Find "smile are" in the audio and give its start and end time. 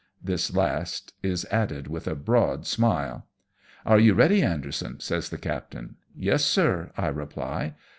2.65-3.99